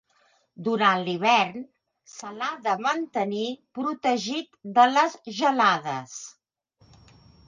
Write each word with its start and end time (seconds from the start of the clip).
Durant 0.67 1.01
l'hivern, 1.07 1.59
se 2.13 2.31
l'ha 2.39 2.47
de 2.67 2.73
mantenir 2.85 3.43
protegit 3.79 4.49
de 4.79 4.87
les 4.95 5.19
gelades. 5.41 6.17